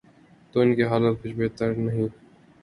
تو 0.53 0.59
ان 0.59 0.69
کی 0.75 0.83
حالت 0.83 1.21
کچھ 1.23 1.33
بہتر 1.33 1.75
نہیں۔ 1.77 2.07